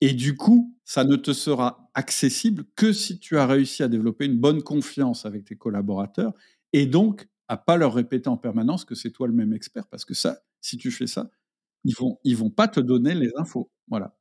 [0.00, 4.26] Et du coup, ça ne te sera accessible que si tu as réussi à développer
[4.26, 6.32] une bonne confiance avec tes collaborateurs
[6.72, 10.04] et donc à pas leur répéter en permanence que c'est toi le même expert parce
[10.04, 11.32] que ça, si tu fais ça,
[11.82, 13.72] ils vont ils vont pas te donner les infos.
[13.88, 14.16] Voilà.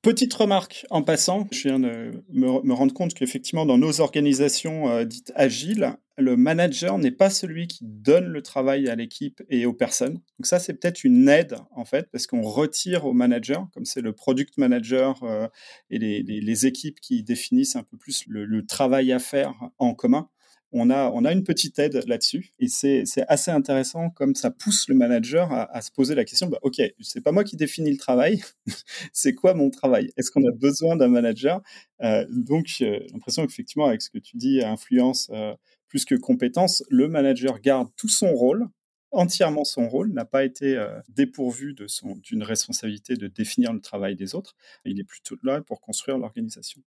[0.00, 5.04] Petite remarque en passant, je viens de me, rendre compte qu'effectivement, dans nos organisations euh,
[5.04, 9.72] dites agiles, le manager n'est pas celui qui donne le travail à l'équipe et aux
[9.72, 10.14] personnes.
[10.14, 14.00] Donc ça, c'est peut-être une aide, en fait, parce qu'on retire au manager, comme c'est
[14.00, 15.48] le product manager euh,
[15.90, 20.28] et les, équipes qui définissent un peu plus le travail à faire en commun
[20.72, 22.52] on a, on a une petite aide là-dessus.
[22.58, 26.58] Et c'est assez intéressant comme ça pousse le manager à, se poser la question, bah,
[26.62, 28.42] OK, c'est pas moi qui définis le travail,
[29.12, 30.10] c'est quoi mon travail?
[30.16, 31.62] Est-ce qu'on a besoin d'un manager?
[32.02, 35.54] Euh, Donc, euh, l'impression qu'effectivement, avec ce que tu dis, influence euh,
[35.88, 38.68] plus que compétence, le manager garde tout son rôle,
[39.10, 40.78] entièrement son rôle, n'a pas été
[41.08, 41.74] dépourvu
[42.22, 44.54] d'une responsabilité de définir le travail des autres.
[44.84, 46.82] Il est plutôt là pour construire l'organisation.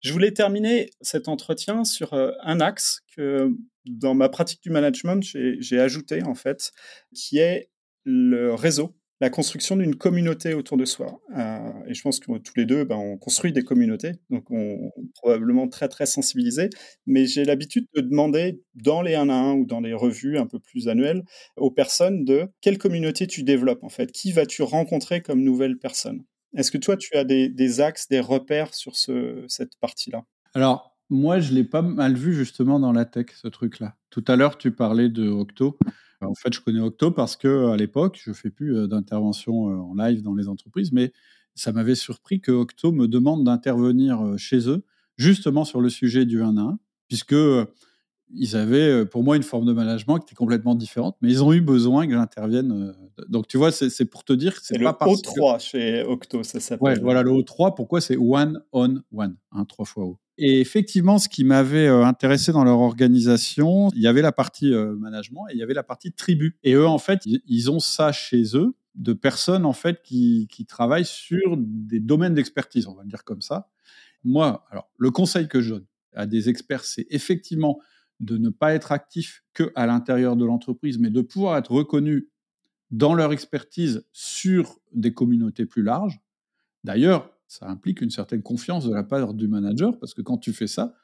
[0.00, 5.22] Je voulais terminer cet entretien sur euh, un axe que dans ma pratique du management,
[5.22, 6.72] j'ai ajouté en fait,
[7.14, 7.70] qui est
[8.04, 11.20] le réseau, la construction d'une communauté autour de soi.
[11.36, 14.58] Euh, et je pense que tous les deux, ben, on construit des communautés, donc on
[14.58, 16.70] est probablement très très sensibilisés.
[17.06, 20.46] Mais j'ai l'habitude de demander dans les 1 à 1 ou dans les revues un
[20.46, 21.24] peu plus annuelles
[21.56, 26.24] aux personnes de quelle communauté tu développes en fait, qui vas-tu rencontrer comme nouvelle personne?
[26.56, 30.24] Est-ce que toi, tu as des, axes, des repères sur cette partie-là?
[30.54, 33.96] Alors, moi, je l'ai pas mal vu justement dans la tech, ce truc-là.
[34.10, 35.78] Tout à l'heure, tu parlais de Octo.
[36.20, 39.76] En fait, je connais Octo parce que à l'époque, je fais plus euh, d'intervention euh,
[39.76, 41.12] en live dans les entreprises, mais
[41.54, 44.84] ça m'avait surpris que Octo me demande d'intervenir euh, chez eux,
[45.16, 47.34] justement sur le sujet du 1 à 1, puisque
[48.32, 51.42] ils avaient euh, pour moi une forme de management qui était complètement différente, mais ils
[51.42, 52.94] ont eu besoin que j'intervienne.
[53.18, 56.42] Euh, donc tu vois, c'est pour te dire que c'est pas le O3 chez Octo,
[56.42, 56.94] ça s'appelle.
[56.94, 57.74] Ouais, voilà le O3.
[57.74, 60.18] Pourquoi c'est one on one, hein, trois fois O.
[60.38, 64.72] Et effectivement, ce qui m'avait euh, intéressé dans leur organisation, il y avait la partie
[64.72, 66.56] management et il y avait la partie tribu.
[66.62, 70.66] Et eux, en fait, ils ont ça chez eux de personnes en fait qui, qui
[70.66, 73.68] travaillent sur des domaines d'expertise, on va le dire comme ça.
[74.24, 77.78] Moi, alors le conseil que je donne à des experts, c'est effectivement
[78.20, 82.28] de ne pas être actif que à l'intérieur de l'entreprise, mais de pouvoir être reconnu
[82.90, 86.20] dans leur expertise sur des communautés plus larges.
[86.84, 90.52] D'ailleurs, ça implique une certaine confiance de la part du manager, parce que quand tu
[90.52, 90.94] fais ça,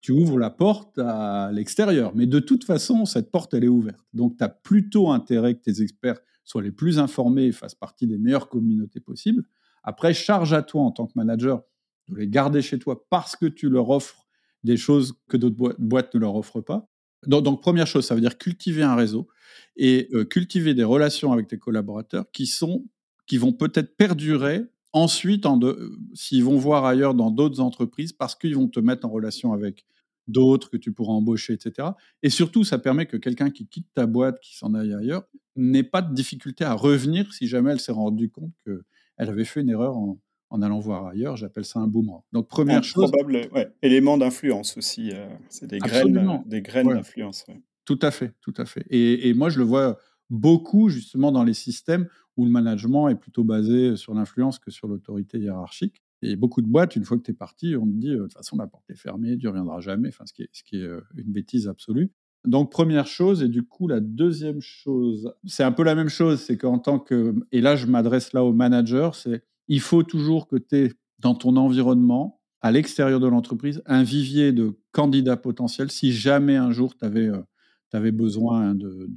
[0.00, 2.14] tu ouvres la porte à l'extérieur.
[2.14, 4.04] Mais de toute façon, cette porte, elle est ouverte.
[4.12, 8.06] Donc, tu as plutôt intérêt que tes experts soient les plus informés et fassent partie
[8.06, 9.44] des meilleures communautés possibles.
[9.82, 11.62] Après, charge à toi en tant que manager
[12.08, 14.23] de les garder chez toi parce que tu leur offres
[14.64, 16.88] des choses que d'autres boîtes ne leur offrent pas.
[17.26, 19.28] Donc, première chose, ça veut dire cultiver un réseau
[19.76, 22.84] et euh, cultiver des relations avec tes collaborateurs qui sont
[23.26, 28.54] qui vont peut-être perdurer ensuite euh, s'ils vont voir ailleurs dans d'autres entreprises parce qu'ils
[28.54, 29.86] vont te mettre en relation avec
[30.26, 31.88] d'autres que tu pourras embaucher, etc.
[32.22, 35.24] Et surtout, ça permet que quelqu'un qui quitte ta boîte, qui s'en aille ailleurs,
[35.56, 38.78] n'ait pas de difficulté à revenir si jamais elle s'est rendue compte qu'elle
[39.16, 40.18] avait fait une erreur en,
[40.54, 41.36] en allant voir ailleurs.
[41.36, 42.22] J'appelle ça un boomerang.
[42.32, 43.10] Donc, première un chose.
[43.10, 43.48] Probable
[43.82, 45.10] élément d'influence aussi.
[45.12, 47.44] Euh, c'est des graines, des graines d'influence.
[47.84, 48.86] Tout à fait, tout à fait.
[48.88, 49.98] Et, moi, je le vois
[50.30, 54.86] beaucoup justement dans les systèmes où le management est plutôt basé sur l'influence que sur
[54.86, 56.02] l'autorité hiérarchique.
[56.22, 58.22] Et beaucoup de boîtes, une fois que tu es parti, on te dit euh, de
[58.22, 60.62] toute façon, la porte est fermée, tu ne reviendras jamais, enfin, ce qui est, ce
[60.62, 62.12] qui est euh, une bêtise absolue.
[62.46, 66.40] Donc, première chose, et du coup, la deuxième chose, c'est un peu la même chose,
[66.40, 67.34] c'est qu'en tant que.
[67.52, 71.34] Et là, je m'adresse là au manager, c'est il faut toujours que tu aies dans
[71.34, 76.96] ton environnement, à l'extérieur de l'entreprise, un vivier de candidats potentiels si jamais un jour
[76.96, 79.08] tu avais, euh, besoin de,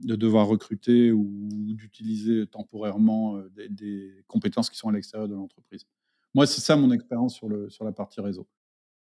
[0.00, 5.86] devoir recruter ou d'utiliser temporairement euh, des, compétences qui sont à l'extérieur de l'entreprise.
[6.34, 8.46] Moi, c'est ça mon expérience sur, sur la partie réseau.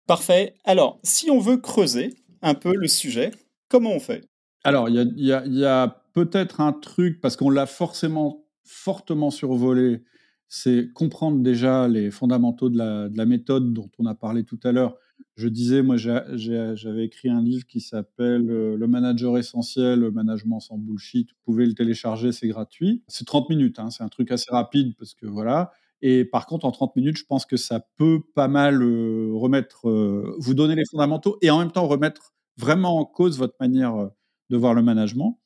[0.07, 0.55] Parfait.
[0.63, 3.31] Alors, si on veut creuser un peu le sujet,
[3.69, 4.27] comment on fait?
[4.63, 10.01] Alors, il y a peut-être un truc, parce qu'on l'a forcément fortement survolé
[10.47, 14.95] c'est comprendre déjà les fondamentaux de la, méthode dont on a parlé tout à l'heure.
[15.35, 20.59] Je disais, moi, j'avais écrit un livre qui s'appelle euh, Le manager essentiel, le management
[20.59, 21.29] sans bullshit.
[21.31, 23.03] Vous pouvez le télécharger, c'est gratuit.
[23.07, 25.71] C'est 30 minutes, hein, c'est un truc assez rapide parce que voilà.
[26.01, 29.89] Et par contre, en 30 minutes, je pense que ça peut pas mal euh, remettre,
[29.89, 34.09] euh, vous donner les fondamentaux et en même temps remettre vraiment en cause votre manière
[34.49, 35.39] de voir le management.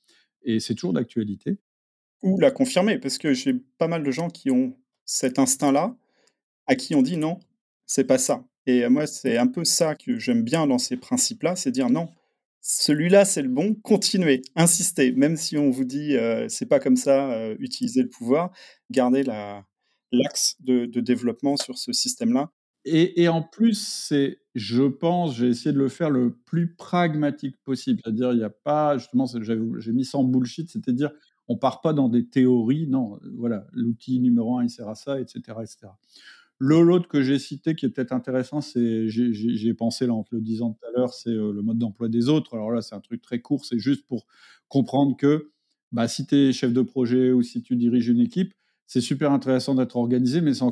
[0.44, 1.60] Et c'est toujours d'actualité.
[2.22, 4.76] Ou la confirmer, parce que j'ai pas mal de gens qui ont
[5.10, 5.95] cet instinct-là,
[6.67, 7.39] à qui on dit non,
[7.88, 8.45] c'est pas ça.
[8.67, 12.10] Et moi, c'est un peu ça que j'aime bien dans ces principes-là, c'est dire non,
[12.62, 16.95] celui-là c'est le bon, continuez, insistez, même si on vous dit euh, c'est pas comme
[16.95, 18.52] ça, euh, utilisez le pouvoir,
[18.91, 22.52] gardez l'axe de, développement sur ce système-là.
[22.86, 28.00] Et, en plus, c'est, je pense, j'ai essayé de le faire le plus pragmatique possible.
[28.04, 31.12] C'est-à-dire, il n'y a pas, justement, j'ai mis en bullshit, c'est-à-dire,
[31.50, 35.20] on part pas dans des théories, non, voilà, l'outil numéro un, il sert à ça,
[35.20, 35.88] etc., etc.
[36.60, 40.42] L'autre que j'ai cité qui est peut-être intéressant, c'est, j'ai pensé là en te le
[40.42, 42.54] disant tout à l'heure, c'est le mode d'emploi des autres.
[42.54, 44.26] Alors là, c'est un truc très court, c'est juste pour
[44.68, 45.52] comprendre que
[45.92, 48.54] bah, si tu es chef de projet ou si tu diriges une équipe,
[48.86, 50.66] c'est super intéressant d'être organisé, mais c'est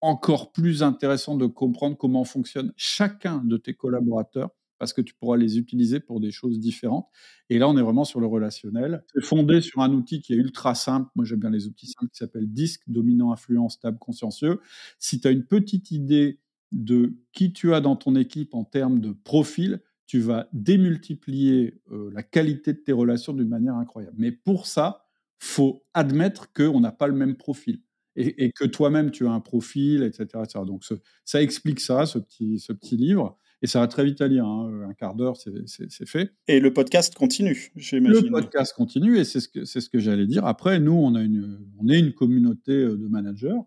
[0.00, 5.36] encore plus intéressant de comprendre comment fonctionne chacun de tes collaborateurs parce que tu pourras
[5.36, 7.06] les utiliser pour des choses différentes.
[7.50, 9.04] Et là, on est vraiment sur le relationnel.
[9.14, 11.10] C'est fondé sur un outil qui est ultra simple.
[11.14, 14.60] Moi, j'aime bien les outils simples qui s'appelle DISC, dominant, influent, stable, consciencieux.
[14.98, 16.40] Si tu as une petite idée
[16.72, 22.10] de qui tu as dans ton équipe en termes de profil, tu vas démultiplier euh,
[22.12, 24.16] la qualité de tes relations d'une manière incroyable.
[24.18, 25.04] Mais pour ça,
[25.38, 27.80] faut admettre qu'on n'a pas le même profil
[28.16, 30.26] et, que toi-même tu as un profil, etc.
[30.66, 30.84] Donc
[31.24, 33.38] ça explique ça, ce petit livre.
[33.62, 34.86] Et ça va très vite à lire, hein.
[34.88, 36.32] un quart d'heure, c'est fait.
[36.46, 38.26] Et le podcast continue, j'imagine.
[38.26, 40.46] Le podcast continue, et c'est ce que, ce que j'allais dire.
[40.46, 43.58] Après, nous, on, a une, on est une communauté euh, de managers.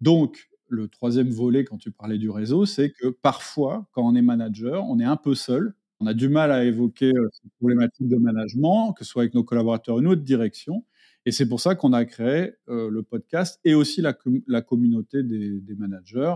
[0.00, 4.22] Donc, le troisième volet, quand tu parlais du réseau, c'est que parfois, quand on est
[4.22, 8.08] manager, on est un peu seul on a du mal à évoquer euh, ces problématiques
[8.08, 10.84] de management, que ce soit avec nos collaborateurs ou une autre direction.
[11.24, 14.12] Et c'est pour ça qu'on a créé euh, le podcast et aussi la,
[14.60, 16.34] communauté des, managers.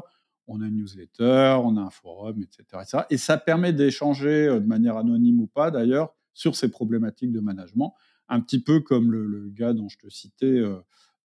[0.49, 3.05] On a une newsletter, on a un forum, etc.
[3.11, 7.41] Et ça permet d'échanger euh, de manière anonyme ou pas, d'ailleurs, sur ces problématiques de
[7.41, 7.95] management.
[8.29, 10.63] Un petit peu comme le, gars dont je te citais,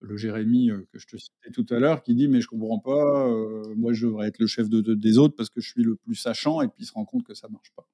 [0.00, 3.28] le Jérémy que je te citais tout à l'heure, qui dit mais je comprends pas,
[3.76, 6.14] moi je devrais être le chef de, des autres parce que je suis le plus
[6.14, 7.86] sachant, et puis il se rend compte que ça marche pas.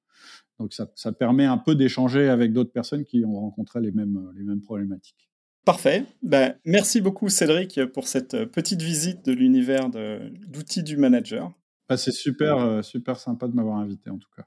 [0.59, 4.31] Donc ça, ça permet un peu d'échanger avec d'autres personnes qui ont rencontré les mêmes,
[4.33, 5.30] les mêmes problématiques.
[5.65, 6.05] Parfait.
[6.23, 11.51] Ben, merci beaucoup Cédric pour cette petite visite de l'univers d'outils du manager.
[11.87, 14.43] Ben, c'est super, super sympa de m'avoir invité en tout cas.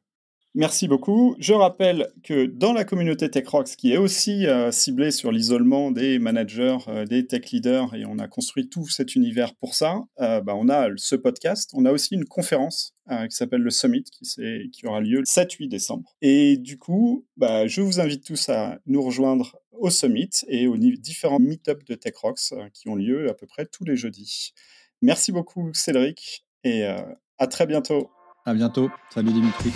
[0.57, 1.35] Merci beaucoup.
[1.41, 6.21] Je rappelle que dans la communauté TechRox, qui est aussi euh, ciblée sur l'isolement des
[6.21, 10.41] managers, euh, des tech leaders, et on a construit tout cet univers pour ça, euh,
[10.41, 11.73] bah, on a ce podcast.
[11.75, 12.93] On a aussi une conférence
[13.29, 16.17] qui s'appelle le Summit, qui, aura lieu le 7-8 décembre.
[16.23, 20.79] Et du coup, bah, je vous invite tous à nous rejoindre au Summit et aux
[20.79, 24.55] différents meet-ups de TechRox qui ont lieu à peu près tous les jeudis.
[25.03, 28.09] Merci beaucoup Cédric et à très bientôt.
[28.47, 28.89] À bientôt.
[29.11, 29.71] Salut Dimitri.